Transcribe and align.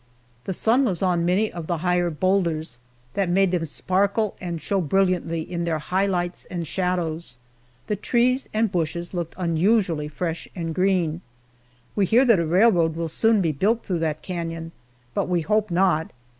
The 0.45 0.53
sun 0.53 0.83
was 0.85 1.03
on 1.03 1.25
many 1.25 1.51
of 1.51 1.67
the 1.67 1.77
higher 1.85 2.09
boulders, 2.09 2.79
that 3.13 3.29
made 3.29 3.51
them 3.51 3.65
sparkle 3.65 4.35
and 4.41 4.59
show 4.59 4.81
brilliantly 4.81 5.41
in 5.43 5.63
their 5.63 5.77
high 5.77 6.07
lights 6.07 6.45
and 6.45 6.65
shadows. 6.65 7.37
The 7.85 7.95
trees 7.95 8.49
and 8.51 8.71
bushes 8.71 9.13
looked 9.13 9.35
unusually 9.37 10.07
fresh 10.07 10.47
and 10.55 10.73
green. 10.73 11.21
We 11.95 12.05
hear 12.07 12.25
that 12.25 12.39
a 12.39 12.47
railroad 12.47 12.95
will 12.95 13.09
soon 13.09 13.41
be 13.41 13.51
built 13.51 13.83
through 13.85 13.99
that 13.99 14.23
canon 14.23 14.71
but 15.13 15.29
we 15.29 15.41
hope 15.41 15.69
not. 15.69 16.09